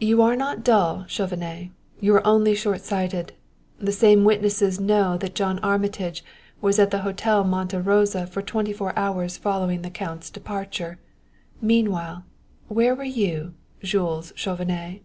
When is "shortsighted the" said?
2.54-3.92